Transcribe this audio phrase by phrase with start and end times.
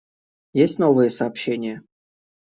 [0.55, 1.83] Есть новые сообщения?